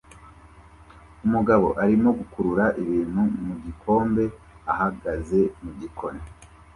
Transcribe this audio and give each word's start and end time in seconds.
Umugabo 1.25 1.67
arimo 1.83 2.09
gukurura 2.19 2.65
ibintu 2.83 3.21
mu 3.45 3.55
gikombe 3.63 4.23
ahagaze 4.71 5.39
mu 5.63 5.71
gikoni 5.79 6.23